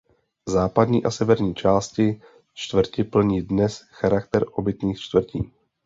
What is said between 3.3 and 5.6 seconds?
dnes charakter obytných čtvrtí.